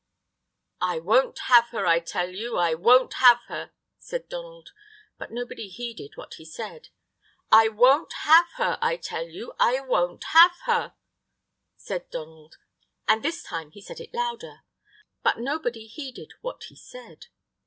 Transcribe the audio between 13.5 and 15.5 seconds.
he said it louder; but